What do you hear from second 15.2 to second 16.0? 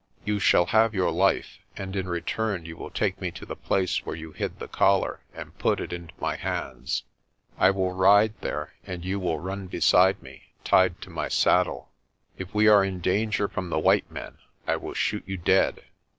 you dead.